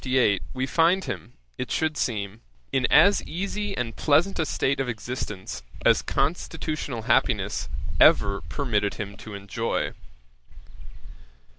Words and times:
]In 0.03 0.13
1758 0.13 0.55
we 0.55 0.65
find 0.65 1.03
him, 1.03 1.33
it 1.59 1.69
should 1.69 1.95
seem, 1.95 2.41
in 2.71 2.87
as 2.87 3.21
easy 3.25 3.77
and 3.77 3.95
pleasant 3.95 4.39
a 4.39 4.47
state 4.47 4.79
of 4.79 4.89
existence, 4.89 5.61
as 5.85 6.01
constitutional 6.01 7.01
unhappiness 7.03 7.69
ever 7.99 8.41
permitted 8.49 8.95
him 8.95 9.15
to 9.17 9.35
enjoy. 9.35 9.91